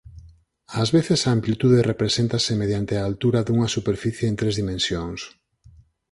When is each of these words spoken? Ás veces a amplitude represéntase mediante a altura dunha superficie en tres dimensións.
Ás 0.81 0.89
veces 0.97 1.19
a 1.23 1.31
amplitude 1.37 1.87
represéntase 1.91 2.51
mediante 2.61 2.93
a 2.97 3.05
altura 3.09 3.39
dunha 3.43 3.69
superficie 3.75 4.25
en 4.31 4.35
tres 4.39 4.53
dimensións. 4.61 5.19